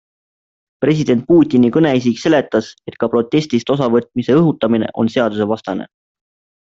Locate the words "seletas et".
2.23-2.97